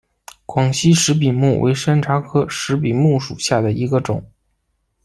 [0.47, 4.31] 广西石笔木为山茶科石笔木属下的一个种。